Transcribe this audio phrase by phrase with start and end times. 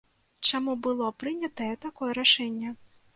[0.49, 2.73] Чаму было прынятае такое рашэнне?